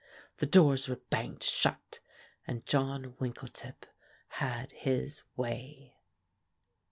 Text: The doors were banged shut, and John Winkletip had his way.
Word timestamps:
The 0.37 0.47
doors 0.47 0.87
were 0.87 0.95
banged 0.95 1.43
shut, 1.43 1.99
and 2.47 2.65
John 2.65 3.13
Winkletip 3.19 3.85
had 4.39 4.71
his 4.71 5.21
way. 5.35 5.93